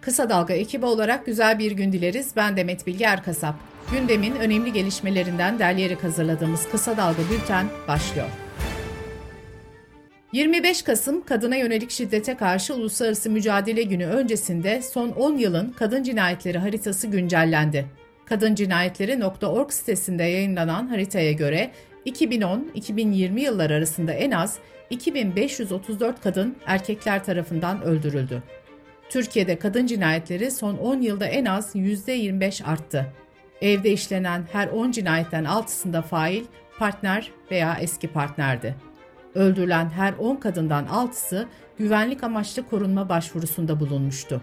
Kısa 0.00 0.30
Dalga 0.30 0.54
ekibi 0.54 0.86
olarak 0.86 1.26
güzel 1.26 1.58
bir 1.58 1.72
gün 1.72 1.92
dileriz. 1.92 2.30
Ben 2.36 2.56
Demet 2.56 2.86
Bilge 2.86 3.04
Erkasap. 3.04 3.54
Gündemin 3.92 4.36
önemli 4.36 4.72
gelişmelerinden 4.72 5.58
derleyerek 5.58 6.04
hazırladığımız 6.04 6.68
Kısa 6.70 6.96
Dalga 6.96 7.22
Bülten 7.32 7.66
başlıyor. 7.88 8.28
25 10.32 10.82
Kasım 10.82 11.24
Kadına 11.24 11.56
Yönelik 11.56 11.90
Şiddete 11.90 12.36
Karşı 12.36 12.74
Uluslararası 12.74 13.30
Mücadele 13.30 13.82
Günü 13.82 14.06
öncesinde 14.06 14.82
son 14.82 15.08
10 15.08 15.36
yılın 15.36 15.74
kadın 15.78 16.02
cinayetleri 16.02 16.58
haritası 16.58 17.06
güncellendi. 17.06 17.86
Kadıncinayetleri.org 18.26 19.70
sitesinde 19.70 20.22
yayınlanan 20.22 20.86
haritaya 20.86 21.32
göre 21.32 21.70
2010-2020 22.06 23.40
yıllar 23.40 23.70
arasında 23.70 24.12
en 24.12 24.30
az 24.30 24.58
2534 24.90 26.20
kadın 26.20 26.56
erkekler 26.66 27.24
tarafından 27.24 27.82
öldürüldü. 27.82 28.42
Türkiye'de 29.10 29.58
kadın 29.58 29.86
cinayetleri 29.86 30.50
son 30.50 30.76
10 30.76 31.00
yılda 31.00 31.26
en 31.26 31.44
az 31.44 31.74
%25 31.74 32.64
arttı. 32.64 33.06
Evde 33.60 33.92
işlenen 33.92 34.44
her 34.52 34.68
10 34.68 34.90
cinayetten 34.90 35.44
6'sında 35.44 36.02
fail, 36.02 36.44
partner 36.78 37.30
veya 37.50 37.76
eski 37.80 38.08
partnerdi. 38.08 38.76
Öldürülen 39.34 39.90
her 39.90 40.12
10 40.12 40.36
kadından 40.36 40.86
6'sı 40.86 41.48
güvenlik 41.78 42.24
amaçlı 42.24 42.68
korunma 42.68 43.08
başvurusunda 43.08 43.80
bulunmuştu. 43.80 44.42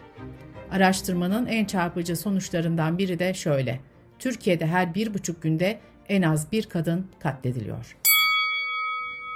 Araştırmanın 0.72 1.46
en 1.46 1.66
çarpıcı 1.66 2.16
sonuçlarından 2.16 2.98
biri 2.98 3.20
de 3.20 3.34
şöyle. 3.34 3.80
Türkiye'de 4.20 4.66
her 4.66 4.96
bir 4.96 5.14
buçuk 5.14 5.42
günde 5.42 5.80
en 6.10 6.22
az 6.22 6.52
bir 6.52 6.64
kadın 6.64 7.08
katlediliyor. 7.20 7.98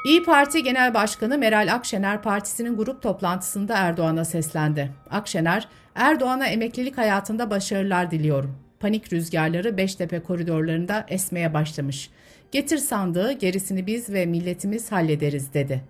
İyi 0.03 0.23
Parti 0.23 0.63
Genel 0.63 0.93
Başkanı 0.93 1.37
Meral 1.37 1.73
Akşener 1.73 2.21
partisinin 2.21 2.77
grup 2.77 3.01
toplantısında 3.01 3.77
Erdoğan'a 3.77 4.25
seslendi. 4.25 4.91
Akşener, 5.09 5.67
Erdoğan'a 5.95 6.47
emeklilik 6.47 6.97
hayatında 6.97 7.49
başarılar 7.49 8.11
diliyorum. 8.11 8.55
Panik 8.79 9.13
rüzgarları 9.13 9.77
Beştepe 9.77 10.19
koridorlarında 10.19 11.05
esmeye 11.07 11.53
başlamış. 11.53 12.09
Getir 12.51 12.77
sandığı 12.77 13.31
gerisini 13.31 13.87
biz 13.87 14.09
ve 14.09 14.25
milletimiz 14.25 14.91
hallederiz 14.91 15.53
dedi. 15.53 15.81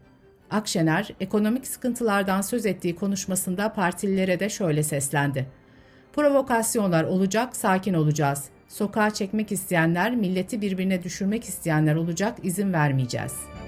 Akşener, 0.49 1.13
ekonomik 1.19 1.67
sıkıntılardan 1.67 2.41
söz 2.41 2.65
ettiği 2.65 2.95
konuşmasında 2.95 3.73
partililere 3.73 4.39
de 4.39 4.49
şöyle 4.49 4.83
seslendi. 4.83 5.47
Provokasyonlar 6.13 7.03
olacak, 7.03 7.55
sakin 7.55 7.93
olacağız. 7.93 8.43
Sokağa 8.67 9.09
çekmek 9.13 9.51
isteyenler, 9.51 10.15
milleti 10.15 10.61
birbirine 10.61 11.03
düşürmek 11.03 11.43
isteyenler 11.43 11.95
olacak, 11.95 12.37
izin 12.43 12.73
vermeyeceğiz.'' 12.73 13.60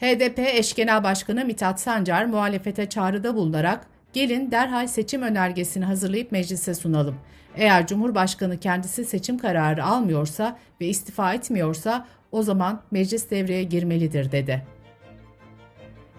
HDP 0.00 0.38
eş 0.38 0.74
genel 0.74 1.04
başkanı 1.04 1.44
Mithat 1.44 1.80
Sancar 1.80 2.24
muhalefete 2.24 2.88
çağrıda 2.88 3.34
bulunarak 3.34 3.86
gelin 4.12 4.50
derhal 4.50 4.86
seçim 4.86 5.22
önergesini 5.22 5.84
hazırlayıp 5.84 6.32
meclise 6.32 6.74
sunalım. 6.74 7.16
Eğer 7.56 7.86
Cumhurbaşkanı 7.86 8.60
kendisi 8.60 9.04
seçim 9.04 9.38
kararı 9.38 9.84
almıyorsa 9.84 10.58
ve 10.80 10.86
istifa 10.86 11.34
etmiyorsa 11.34 12.06
o 12.32 12.42
zaman 12.42 12.82
meclis 12.90 13.30
devreye 13.30 13.62
girmelidir 13.62 14.32
dedi. 14.32 14.66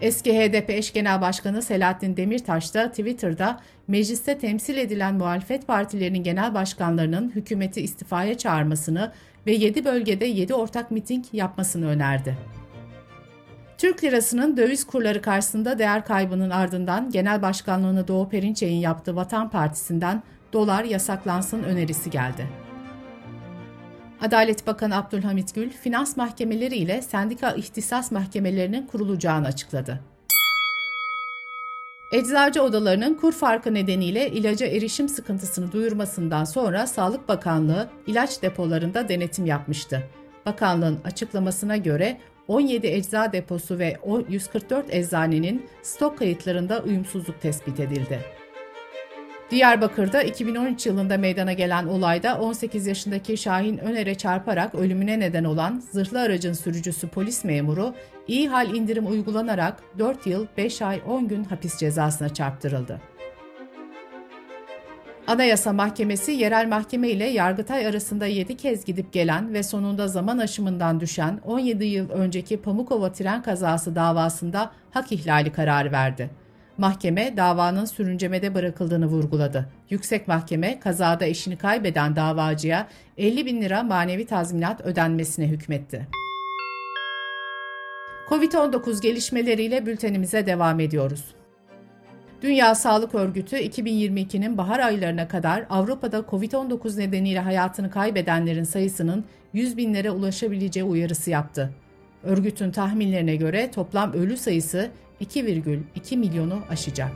Eski 0.00 0.38
HDP 0.38 0.70
eş 0.70 0.92
genel 0.92 1.20
başkanı 1.20 1.62
Selahattin 1.62 2.16
Demirtaş 2.16 2.74
da 2.74 2.90
Twitter'da 2.90 3.60
mecliste 3.88 4.38
temsil 4.38 4.76
edilen 4.76 5.14
muhalefet 5.14 5.66
partilerinin 5.66 6.22
genel 6.22 6.54
başkanlarının 6.54 7.30
hükümeti 7.34 7.80
istifaya 7.80 8.38
çağırmasını 8.38 9.12
ve 9.46 9.52
7 9.52 9.84
bölgede 9.84 10.26
7 10.26 10.54
ortak 10.54 10.90
miting 10.90 11.24
yapmasını 11.32 11.88
önerdi. 11.88 12.57
Türk 13.78 14.04
lirasının 14.04 14.56
döviz 14.56 14.84
kurları 14.84 15.22
karşısında 15.22 15.78
değer 15.78 16.04
kaybının 16.04 16.50
ardından 16.50 17.10
Genel 17.10 17.42
Başkanlığını 17.42 18.08
Doğu 18.08 18.28
Perinçek'in 18.28 18.76
yaptığı 18.76 19.16
Vatan 19.16 19.50
Partisi'nden 19.50 20.22
dolar 20.52 20.84
yasaklansın 20.84 21.62
önerisi 21.62 22.10
geldi. 22.10 22.46
Adalet 24.20 24.66
Bakanı 24.66 24.96
Abdülhamit 24.96 25.54
Gül, 25.54 25.70
finans 25.70 26.16
mahkemeleri 26.16 26.76
ile 26.76 27.02
sendika 27.02 27.50
ihtisas 27.50 28.12
mahkemelerinin 28.12 28.86
kurulacağını 28.86 29.46
açıkladı. 29.46 30.00
Eczacı 32.12 32.62
odalarının 32.62 33.14
kur 33.14 33.32
farkı 33.32 33.74
nedeniyle 33.74 34.30
ilaca 34.30 34.66
erişim 34.66 35.08
sıkıntısını 35.08 35.72
duyurmasından 35.72 36.44
sonra 36.44 36.86
Sağlık 36.86 37.28
Bakanlığı 37.28 37.88
ilaç 38.06 38.42
depolarında 38.42 39.08
denetim 39.08 39.46
yapmıştı. 39.46 40.08
Bakanlığın 40.46 40.98
açıklamasına 41.04 41.76
göre 41.76 42.20
17 42.48 42.86
ecza 42.86 43.32
deposu 43.32 43.78
ve 43.78 43.96
144 44.28 44.94
eczanenin 44.94 45.66
stok 45.82 46.18
kayıtlarında 46.18 46.82
uyumsuzluk 46.82 47.40
tespit 47.40 47.80
edildi. 47.80 48.20
Diyarbakır'da 49.50 50.22
2013 50.22 50.86
yılında 50.86 51.18
meydana 51.18 51.52
gelen 51.52 51.86
olayda 51.86 52.40
18 52.40 52.86
yaşındaki 52.86 53.36
Şahin 53.36 53.78
Öner'e 53.78 54.14
çarparak 54.14 54.74
ölümüne 54.74 55.20
neden 55.20 55.44
olan 55.44 55.82
zırhlı 55.92 56.20
aracın 56.20 56.52
sürücüsü 56.52 57.08
polis 57.08 57.44
memuru 57.44 57.94
iyi 58.28 58.48
hal 58.48 58.74
indirim 58.74 59.06
uygulanarak 59.06 59.82
4 59.98 60.26
yıl 60.26 60.46
5 60.56 60.82
ay 60.82 61.00
10 61.06 61.28
gün 61.28 61.44
hapis 61.44 61.78
cezasına 61.78 62.34
çarptırıldı. 62.34 63.00
Anayasa 65.28 65.72
Mahkemesi 65.72 66.32
yerel 66.32 66.68
mahkeme 66.68 67.08
ile 67.08 67.24
Yargıtay 67.24 67.86
arasında 67.86 68.26
7 68.26 68.56
kez 68.56 68.84
gidip 68.84 69.12
gelen 69.12 69.54
ve 69.54 69.62
sonunda 69.62 70.08
zaman 70.08 70.38
aşımından 70.38 71.00
düşen 71.00 71.40
17 71.44 71.84
yıl 71.84 72.10
önceki 72.10 72.56
Pamukova 72.56 73.12
tren 73.12 73.42
kazası 73.42 73.94
davasında 73.94 74.70
hak 74.90 75.12
ihlali 75.12 75.52
kararı 75.52 75.92
verdi. 75.92 76.30
Mahkeme 76.78 77.36
davanın 77.36 77.84
sürüncemede 77.84 78.54
bırakıldığını 78.54 79.06
vurguladı. 79.06 79.68
Yüksek 79.90 80.28
Mahkeme 80.28 80.80
kazada 80.80 81.26
eşini 81.26 81.56
kaybeden 81.56 82.16
davacıya 82.16 82.88
50 83.18 83.46
bin 83.46 83.62
lira 83.62 83.82
manevi 83.82 84.26
tazminat 84.26 84.80
ödenmesine 84.80 85.48
hükmetti. 85.48 86.08
Covid-19 88.28 89.02
gelişmeleriyle 89.02 89.86
bültenimize 89.86 90.46
devam 90.46 90.80
ediyoruz. 90.80 91.37
Dünya 92.42 92.74
Sağlık 92.74 93.14
Örgütü 93.14 93.56
2022'nin 93.56 94.58
bahar 94.58 94.78
aylarına 94.78 95.28
kadar 95.28 95.66
Avrupa'da 95.70 96.18
COVID-19 96.18 97.00
nedeniyle 97.00 97.40
hayatını 97.40 97.90
kaybedenlerin 97.90 98.64
sayısının 98.64 99.24
100 99.52 99.76
binlere 99.76 100.10
ulaşabileceği 100.10 100.84
uyarısı 100.84 101.30
yaptı. 101.30 101.70
Örgütün 102.22 102.70
tahminlerine 102.70 103.36
göre 103.36 103.70
toplam 103.70 104.12
ölü 104.12 104.36
sayısı 104.36 104.90
2,2 105.20 106.16
milyonu 106.16 106.58
aşacak. 106.70 107.12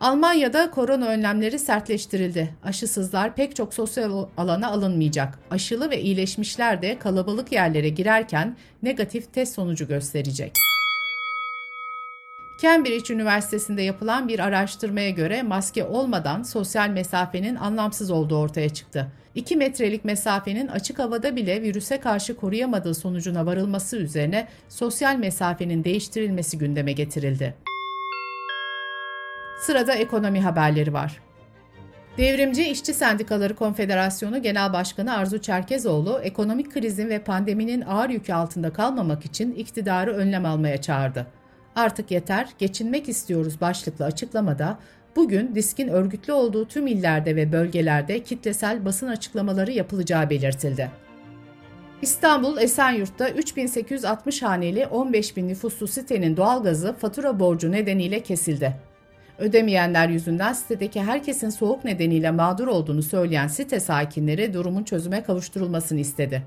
Almanya'da 0.00 0.70
korona 0.70 1.06
önlemleri 1.06 1.58
sertleştirildi. 1.58 2.54
Aşısızlar 2.64 3.34
pek 3.34 3.56
çok 3.56 3.74
sosyal 3.74 4.26
alana 4.36 4.68
alınmayacak. 4.70 5.38
Aşılı 5.50 5.90
ve 5.90 6.00
iyileşmişler 6.00 6.82
de 6.82 6.98
kalabalık 6.98 7.52
yerlere 7.52 7.88
girerken 7.88 8.56
negatif 8.82 9.32
test 9.34 9.54
sonucu 9.54 9.88
gösterecek. 9.88 10.71
Cambridge 12.62 13.14
Üniversitesi'nde 13.14 13.82
yapılan 13.82 14.28
bir 14.28 14.38
araştırmaya 14.38 15.10
göre 15.10 15.42
maske 15.42 15.84
olmadan 15.84 16.42
sosyal 16.42 16.88
mesafenin 16.88 17.56
anlamsız 17.56 18.10
olduğu 18.10 18.38
ortaya 18.38 18.68
çıktı. 18.68 19.12
2 19.34 19.56
metrelik 19.56 20.04
mesafenin 20.04 20.68
açık 20.68 20.98
havada 20.98 21.36
bile 21.36 21.62
virüse 21.62 22.00
karşı 22.00 22.36
koruyamadığı 22.36 22.94
sonucuna 22.94 23.46
varılması 23.46 23.96
üzerine 23.96 24.48
sosyal 24.68 25.16
mesafenin 25.16 25.84
değiştirilmesi 25.84 26.58
gündeme 26.58 26.92
getirildi. 26.92 27.54
Sırada 29.60 29.94
ekonomi 29.94 30.40
haberleri 30.40 30.92
var. 30.92 31.20
Devrimci 32.18 32.68
İşçi 32.68 32.94
Sendikaları 32.94 33.54
Konfederasyonu 33.54 34.42
Genel 34.42 34.72
Başkanı 34.72 35.16
Arzu 35.16 35.38
Çerkezoğlu, 35.40 36.20
ekonomik 36.22 36.72
krizin 36.72 37.08
ve 37.08 37.18
pandeminin 37.18 37.80
ağır 37.80 38.08
yükü 38.08 38.32
altında 38.32 38.72
kalmamak 38.72 39.24
için 39.24 39.52
iktidarı 39.52 40.14
önlem 40.14 40.46
almaya 40.46 40.80
çağırdı. 40.80 41.41
Artık 41.76 42.10
yeter, 42.10 42.48
geçinmek 42.58 43.08
istiyoruz 43.08 43.60
başlıklı 43.60 44.04
açıklamada 44.04 44.78
bugün 45.16 45.54
diskin 45.54 45.88
örgütlü 45.88 46.32
olduğu 46.32 46.68
tüm 46.68 46.86
illerde 46.86 47.36
ve 47.36 47.52
bölgelerde 47.52 48.22
kitlesel 48.22 48.84
basın 48.84 49.08
açıklamaları 49.08 49.72
yapılacağı 49.72 50.30
belirtildi. 50.30 50.90
İstanbul 52.02 52.58
Esenyurt'ta 52.58 53.28
3860 53.28 54.42
haneli 54.42 54.86
15 54.86 55.36
bin 55.36 55.48
nüfuslu 55.48 55.88
sitenin 55.88 56.36
doğalgazı 56.36 56.92
fatura 56.92 57.40
borcu 57.40 57.72
nedeniyle 57.72 58.20
kesildi. 58.20 58.76
Ödemeyenler 59.38 60.08
yüzünden 60.08 60.52
sitedeki 60.52 61.02
herkesin 61.02 61.50
soğuk 61.50 61.84
nedeniyle 61.84 62.30
mağdur 62.30 62.66
olduğunu 62.66 63.02
söyleyen 63.02 63.46
site 63.46 63.80
sakinleri 63.80 64.54
durumun 64.54 64.84
çözüme 64.84 65.22
kavuşturulmasını 65.22 66.00
istedi. 66.00 66.42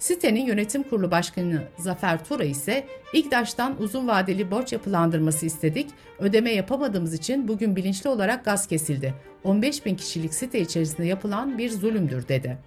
Sitenin 0.00 0.46
yönetim 0.46 0.82
kurulu 0.82 1.10
başkanı 1.10 1.62
Zafer 1.78 2.24
Tura 2.24 2.44
ise 2.44 2.86
İGDAŞ'tan 3.12 3.82
uzun 3.82 4.08
vadeli 4.08 4.50
borç 4.50 4.72
yapılandırması 4.72 5.46
istedik. 5.46 5.90
Ödeme 6.18 6.52
yapamadığımız 6.52 7.14
için 7.14 7.48
bugün 7.48 7.76
bilinçli 7.76 8.10
olarak 8.10 8.44
gaz 8.44 8.66
kesildi. 8.66 9.14
15 9.44 9.86
bin 9.86 9.94
kişilik 9.94 10.34
site 10.34 10.60
içerisinde 10.60 11.06
yapılan 11.06 11.58
bir 11.58 11.70
zulümdür 11.70 12.28
dedi. 12.28 12.58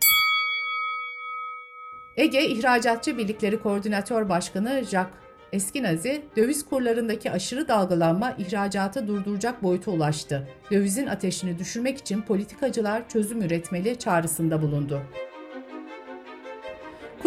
Ege 2.17 2.45
İhracatçı 2.45 3.17
Birlikleri 3.17 3.59
Koordinatör 3.59 4.29
Başkanı 4.29 4.83
Jack 4.91 5.09
Eskinazi, 5.53 6.21
döviz 6.37 6.65
kurlarındaki 6.65 7.31
aşırı 7.31 7.67
dalgalanma 7.67 8.31
ihracatı 8.31 9.07
durduracak 9.07 9.63
boyuta 9.63 9.91
ulaştı. 9.91 10.47
Dövizin 10.71 11.07
ateşini 11.07 11.59
düşürmek 11.59 11.97
için 11.97 12.21
politikacılar 12.21 13.09
çözüm 13.09 13.41
üretmeli 13.41 13.99
çağrısında 13.99 14.61
bulundu. 14.61 15.01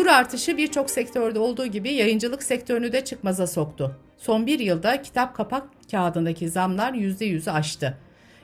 Kur 0.06 0.12
artışı 0.12 0.56
birçok 0.56 0.90
sektörde 0.90 1.38
olduğu 1.38 1.66
gibi 1.66 1.92
yayıncılık 1.92 2.42
sektörünü 2.42 2.92
de 2.92 3.04
çıkmaza 3.04 3.46
soktu. 3.46 3.96
Son 4.18 4.46
bir 4.46 4.58
yılda 4.58 5.02
kitap 5.02 5.36
kapak 5.36 5.68
kağıdındaki 5.90 6.48
zamlar 6.48 6.92
%100'ü 6.92 7.50
aştı. 7.50 7.98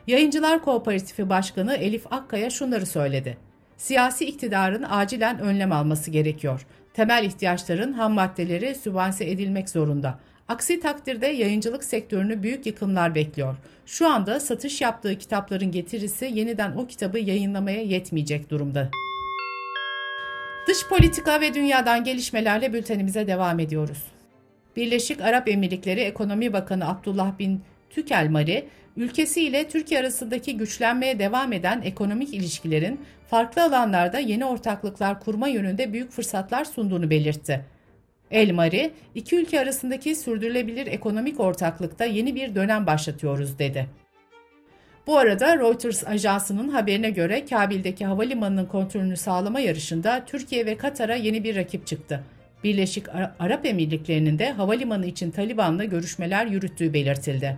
Yayıncılar 0.06 0.62
Kooperatifi 0.62 1.28
Başkanı 1.28 1.74
Elif 1.74 2.12
Akkaya 2.12 2.50
şunları 2.50 2.86
söyledi. 2.86 3.38
Siyasi 3.76 4.24
iktidarın 4.24 4.82
acilen 4.82 5.38
önlem 5.38 5.72
alması 5.72 6.10
gerekiyor. 6.10 6.66
Temel 6.94 7.24
ihtiyaçların 7.24 7.92
ham 7.92 8.12
maddeleri 8.12 8.74
sübvanse 8.74 9.30
edilmek 9.30 9.70
zorunda. 9.70 10.18
Aksi 10.48 10.80
takdirde 10.80 11.26
yayıncılık 11.26 11.84
sektörünü 11.84 12.42
büyük 12.42 12.66
yıkımlar 12.66 13.14
bekliyor. 13.14 13.56
Şu 13.86 14.08
anda 14.08 14.40
satış 14.40 14.80
yaptığı 14.80 15.18
kitapların 15.18 15.70
getirisi 15.70 16.30
yeniden 16.34 16.72
o 16.72 16.86
kitabı 16.86 17.18
yayınlamaya 17.18 17.82
yetmeyecek 17.82 18.50
durumda. 18.50 18.90
Dış 20.66 20.88
politika 20.88 21.40
ve 21.40 21.54
dünyadan 21.54 22.04
gelişmelerle 22.04 22.72
bültenimize 22.72 23.26
devam 23.26 23.60
ediyoruz. 23.60 24.02
Birleşik 24.76 25.20
Arap 25.20 25.48
Emirlikleri 25.48 26.00
Ekonomi 26.00 26.52
Bakanı 26.52 26.88
Abdullah 26.88 27.38
bin 27.38 27.62
Tükelmari, 27.90 28.68
ülkesiyle 28.96 29.68
Türkiye 29.68 30.00
arasındaki 30.00 30.56
güçlenmeye 30.56 31.18
devam 31.18 31.52
eden 31.52 31.82
ekonomik 31.84 32.34
ilişkilerin 32.34 33.00
farklı 33.28 33.62
alanlarda 33.62 34.18
yeni 34.18 34.44
ortaklıklar 34.44 35.20
kurma 35.20 35.48
yönünde 35.48 35.92
büyük 35.92 36.10
fırsatlar 36.10 36.64
sunduğunu 36.64 37.10
belirtti. 37.10 37.64
El 38.30 38.52
Mari, 38.52 38.90
iki 39.14 39.36
ülke 39.36 39.60
arasındaki 39.60 40.16
sürdürülebilir 40.16 40.86
ekonomik 40.86 41.40
ortaklıkta 41.40 42.04
yeni 42.04 42.34
bir 42.34 42.54
dönem 42.54 42.86
başlatıyoruz 42.86 43.58
dedi. 43.58 43.88
Bu 45.06 45.18
arada 45.18 45.58
Reuters 45.58 46.06
ajansının 46.06 46.68
haberine 46.68 47.10
göre 47.10 47.46
Kabil'deki 47.46 48.06
havalimanının 48.06 48.66
kontrolünü 48.66 49.16
sağlama 49.16 49.60
yarışında 49.60 50.24
Türkiye 50.26 50.66
ve 50.66 50.76
Katar'a 50.76 51.14
yeni 51.14 51.44
bir 51.44 51.56
rakip 51.56 51.86
çıktı. 51.86 52.24
Birleşik 52.64 53.06
Arap 53.38 53.66
Emirlikleri'nin 53.66 54.38
de 54.38 54.52
havalimanı 54.52 55.06
için 55.06 55.30
Taliban'la 55.30 55.84
görüşmeler 55.84 56.46
yürüttüğü 56.46 56.92
belirtildi. 56.92 57.56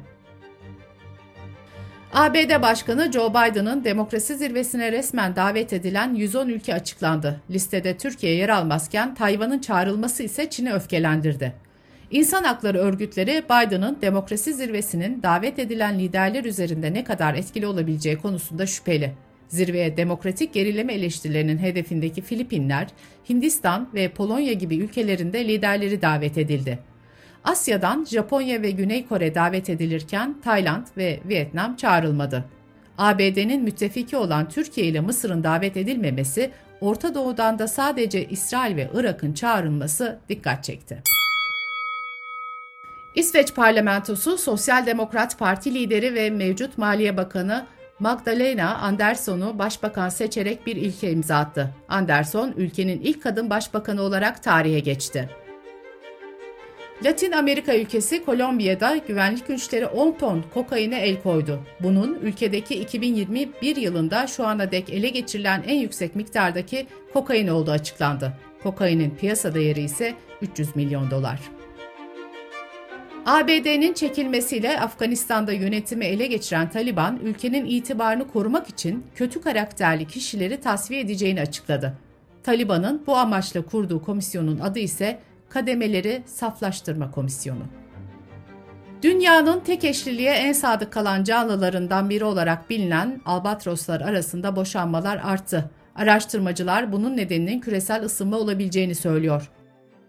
ABD 2.12 2.62
Başkanı 2.62 3.12
Joe 3.12 3.30
Biden'ın 3.30 3.84
demokrasi 3.84 4.36
zirvesine 4.36 4.92
resmen 4.92 5.36
davet 5.36 5.72
edilen 5.72 6.14
110 6.14 6.48
ülke 6.48 6.74
açıklandı. 6.74 7.40
Listede 7.50 7.96
Türkiye 7.96 8.34
yer 8.34 8.48
almazken 8.48 9.14
Tayvan'ın 9.14 9.58
çağrılması 9.58 10.22
ise 10.22 10.50
Çin'i 10.50 10.72
öfkelendirdi. 10.72 11.63
İnsan 12.14 12.44
hakları 12.44 12.78
örgütleri 12.78 13.42
Biden'ın 13.44 13.98
demokrasi 14.02 14.54
zirvesinin 14.54 15.22
davet 15.22 15.58
edilen 15.58 15.98
liderler 15.98 16.44
üzerinde 16.44 16.94
ne 16.94 17.04
kadar 17.04 17.34
etkili 17.34 17.66
olabileceği 17.66 18.16
konusunda 18.16 18.66
şüpheli. 18.66 19.12
Zirveye 19.48 19.96
demokratik 19.96 20.52
gerileme 20.52 20.94
eleştirilerinin 20.94 21.58
hedefindeki 21.58 22.22
Filipinler, 22.22 22.88
Hindistan 23.28 23.88
ve 23.94 24.08
Polonya 24.08 24.52
gibi 24.52 24.76
ülkelerinde 24.76 25.48
liderleri 25.48 26.02
davet 26.02 26.38
edildi. 26.38 26.78
Asya'dan 27.44 28.04
Japonya 28.04 28.62
ve 28.62 28.70
Güney 28.70 29.06
Kore 29.06 29.34
davet 29.34 29.70
edilirken 29.70 30.40
Tayland 30.40 30.86
ve 30.96 31.20
Vietnam 31.28 31.76
çağrılmadı. 31.76 32.44
ABD'nin 32.98 33.62
müttefiki 33.62 34.16
olan 34.16 34.48
Türkiye 34.48 34.86
ile 34.86 35.00
Mısır'ın 35.00 35.44
davet 35.44 35.76
edilmemesi, 35.76 36.50
Orta 36.80 37.14
Doğu'dan 37.14 37.58
da 37.58 37.68
sadece 37.68 38.28
İsrail 38.28 38.76
ve 38.76 38.90
Irak'ın 38.94 39.32
çağrılması 39.32 40.18
dikkat 40.28 40.64
çekti. 40.64 41.02
İsveç 43.14 43.54
parlamentosu 43.54 44.38
Sosyal 44.38 44.86
Demokrat 44.86 45.38
Parti 45.38 45.74
lideri 45.74 46.14
ve 46.14 46.30
mevcut 46.30 46.78
Maliye 46.78 47.16
Bakanı 47.16 47.66
Magdalena 47.98 48.78
Andersson'u 48.78 49.58
başbakan 49.58 50.08
seçerek 50.08 50.66
bir 50.66 50.76
ilke 50.76 51.10
imza 51.10 51.36
attı. 51.36 51.74
Andersson 51.88 52.54
ülkenin 52.56 53.00
ilk 53.00 53.22
kadın 53.22 53.50
başbakanı 53.50 54.02
olarak 54.02 54.42
tarihe 54.42 54.80
geçti. 54.80 55.28
Latin 57.04 57.32
Amerika 57.32 57.76
ülkesi 57.76 58.24
Kolombiya'da 58.24 58.96
güvenlik 58.96 59.48
güçleri 59.48 59.86
10 59.86 60.12
ton 60.12 60.44
kokaine 60.54 61.00
el 61.00 61.22
koydu. 61.22 61.60
Bunun 61.80 62.18
ülkedeki 62.22 62.74
2021 62.74 63.76
yılında 63.76 64.26
şu 64.26 64.46
ana 64.46 64.72
dek 64.72 64.90
ele 64.90 65.08
geçirilen 65.08 65.64
en 65.66 65.78
yüksek 65.78 66.16
miktardaki 66.16 66.86
kokain 67.12 67.48
olduğu 67.48 67.70
açıklandı. 67.70 68.32
Kokainin 68.62 69.10
piyasa 69.10 69.54
değeri 69.54 69.80
ise 69.80 70.14
300 70.42 70.76
milyon 70.76 71.10
dolar. 71.10 71.40
ABD'nin 73.26 73.92
çekilmesiyle 73.92 74.80
Afganistan'da 74.80 75.52
yönetimi 75.52 76.04
ele 76.04 76.26
geçiren 76.26 76.70
Taliban, 76.70 77.20
ülkenin 77.22 77.64
itibarını 77.64 78.28
korumak 78.28 78.68
için 78.68 79.06
kötü 79.14 79.40
karakterli 79.40 80.06
kişileri 80.06 80.60
tasfiye 80.60 81.00
edeceğini 81.00 81.40
açıkladı. 81.40 81.98
Taliban'ın 82.42 83.02
bu 83.06 83.16
amaçla 83.16 83.62
kurduğu 83.62 84.02
komisyonun 84.02 84.60
adı 84.60 84.78
ise 84.78 85.18
Kademeleri 85.48 86.22
Saflaştırma 86.26 87.10
Komisyonu. 87.10 87.62
Dünyanın 89.02 89.60
tek 89.60 89.84
eşliliğe 89.84 90.32
en 90.32 90.52
sadık 90.52 90.92
kalan 90.92 91.24
canlılarından 91.24 92.10
biri 92.10 92.24
olarak 92.24 92.70
bilinen 92.70 93.20
albatroslar 93.26 94.00
arasında 94.00 94.56
boşanmalar 94.56 95.20
arttı. 95.24 95.70
Araştırmacılar 95.96 96.92
bunun 96.92 97.16
nedeninin 97.16 97.60
küresel 97.60 98.04
ısınma 98.04 98.36
olabileceğini 98.36 98.94
söylüyor. 98.94 99.50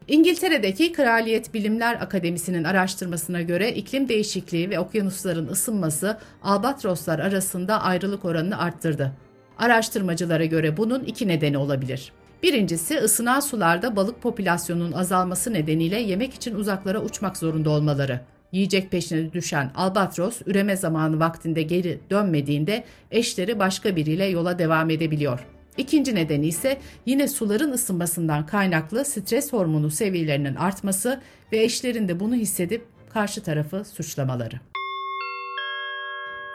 İngiltere'deki 0.08 0.92
Kraliyet 0.92 1.54
Bilimler 1.54 1.96
Akademisi'nin 2.02 2.64
araştırmasına 2.64 3.42
göre 3.42 3.72
iklim 3.72 4.10
değişikliği 4.10 4.70
ve 4.70 4.80
okyanusların 4.80 5.48
ısınması 5.48 6.18
albatroslar 6.44 7.20
arasında 7.20 7.82
ayrılık 7.82 8.26
oranını 8.26 8.60
arttırdı. 8.60 9.12
Araştırmacılara 9.58 10.46
göre 10.46 10.78
bunun 10.78 11.04
iki 11.04 11.28
nedeni 11.28 11.58
olabilir. 11.58 12.12
Birincisi 12.44 12.98
ısınan 12.98 13.40
sularda 13.40 13.96
balık 13.96 14.22
popülasyonunun 14.22 14.92
azalması 14.92 15.54
nedeniyle 15.54 16.00
yemek 16.00 16.34
için 16.34 16.56
uzaklara 16.56 17.02
uçmak 17.02 17.38
zorunda 17.38 17.70
olmaları. 17.70 18.20
Yiyecek 18.52 18.92
peşine 18.92 19.34
düşen 19.34 19.72
albatros 19.76 20.42
üreme 20.46 20.76
zamanı 20.76 21.20
vaktinde 21.20 21.62
geri 21.62 22.00
dönmediğinde 22.10 22.84
eşleri 23.12 23.60
başka 23.60 23.96
biriyle 23.96 24.26
yola 24.26 24.60
devam 24.60 24.90
edebiliyor. 24.90 25.55
İkinci 25.78 26.16
nedeni 26.16 26.48
ise 26.48 26.78
yine 27.06 27.28
suların 27.28 27.72
ısınmasından 27.72 28.46
kaynaklı 28.46 29.06
stres 29.06 29.54
hormonu 29.54 29.92
seviyelerinin 29.92 30.56
artması 30.56 31.22
ve 31.52 31.64
eşlerin 31.64 32.08
de 32.08 32.20
bunu 32.20 32.36
hissedip 32.36 32.86
karşı 33.10 33.44
tarafı 33.44 33.86
suçlamaları. 33.86 34.60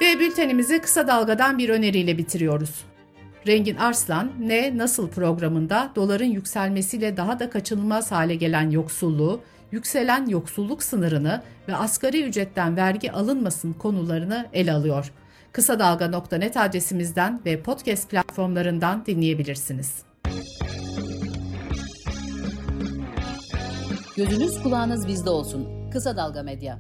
Ve 0.00 0.20
bültenimizi 0.20 0.80
kısa 0.80 1.08
dalgadan 1.08 1.58
bir 1.58 1.68
öneriyle 1.68 2.18
bitiriyoruz. 2.18 2.84
Rengin 3.46 3.76
Arslan, 3.76 4.32
Ne 4.40 4.78
Nasıl 4.78 5.08
programında 5.08 5.92
doların 5.96 6.24
yükselmesiyle 6.24 7.16
daha 7.16 7.38
da 7.38 7.50
kaçınılmaz 7.50 8.12
hale 8.12 8.34
gelen 8.34 8.70
yoksulluğu, 8.70 9.40
yükselen 9.72 10.26
yoksulluk 10.26 10.82
sınırını 10.82 11.42
ve 11.68 11.76
asgari 11.76 12.22
ücretten 12.22 12.76
vergi 12.76 13.12
alınmasın 13.12 13.72
konularını 13.72 14.46
ele 14.52 14.72
alıyor. 14.72 15.12
Kısa 15.52 15.78
Dalga.net 15.78 16.56
adresimizden 16.56 17.40
ve 17.46 17.62
podcast 17.62 18.10
platformlarından 18.10 19.06
dinleyebilirsiniz. 19.06 20.02
Gözünüz 24.16 24.62
kulağınız 24.62 25.08
bizde 25.08 25.30
olsun. 25.30 25.90
Kısa 25.92 26.16
Dalga 26.16 26.42
Medya. 26.42 26.78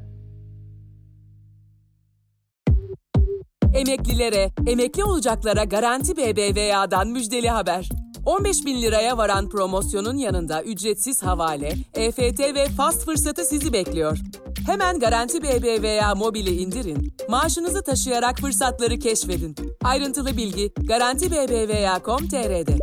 Emeklilere, 3.74 4.50
emekli 4.66 5.04
olacaklara 5.04 5.64
Garanti 5.64 6.16
BBVA'dan 6.16 7.08
müjdeli 7.08 7.48
haber. 7.48 7.88
15 8.26 8.66
bin 8.66 8.82
liraya 8.82 9.18
varan 9.18 9.48
promosyonun 9.48 10.16
yanında 10.16 10.62
ücretsiz 10.62 11.22
havale, 11.22 11.72
EFT 11.94 12.40
ve 12.40 12.64
fast 12.66 13.04
fırsatı 13.04 13.44
sizi 13.44 13.72
bekliyor. 13.72 14.18
Hemen 14.66 14.98
Garanti 14.98 15.42
BBVA 15.42 16.14
mobili 16.14 16.50
indirin, 16.50 17.12
maaşınızı 17.28 17.82
taşıyarak 17.82 18.38
fırsatları 18.38 18.98
keşfedin. 18.98 19.56
Ayrıntılı 19.84 20.36
bilgi 20.36 20.72
Garanti 20.88 21.30
BBVA.com.tr'de. 21.30 22.78